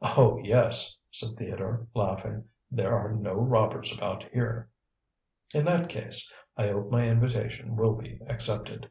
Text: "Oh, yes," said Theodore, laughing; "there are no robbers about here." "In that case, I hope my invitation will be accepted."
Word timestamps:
"Oh, 0.00 0.40
yes," 0.42 0.98
said 1.12 1.36
Theodore, 1.36 1.86
laughing; 1.94 2.48
"there 2.68 2.96
are 2.98 3.12
no 3.14 3.34
robbers 3.34 3.96
about 3.96 4.24
here." 4.32 4.68
"In 5.54 5.64
that 5.66 5.88
case, 5.88 6.34
I 6.56 6.66
hope 6.70 6.90
my 6.90 7.06
invitation 7.06 7.76
will 7.76 7.92
be 7.94 8.18
accepted." 8.26 8.90